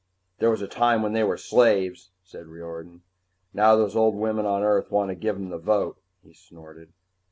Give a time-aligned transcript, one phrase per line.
[0.39, 3.03] "There was a time when they were slaves," said Riordan.
[3.53, 6.91] "Now those old women on Earth want to give 'em the vote." He snorted.